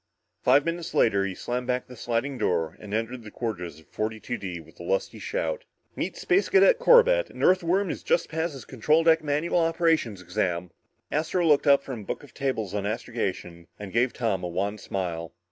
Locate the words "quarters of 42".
3.29-4.35